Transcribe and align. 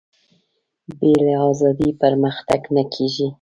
بې 0.97 1.11
له 1.25 1.33
ازادي 1.49 1.89
پرمختګ 2.01 2.61
نه 2.75 2.83
کېږي. 2.93 3.27